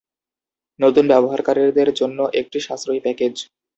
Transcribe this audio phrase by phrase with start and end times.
[0.79, 3.35] নতুন ব্যবহারকারীদের জন্য একটি সাশ্রয়ী প্যাকেজ।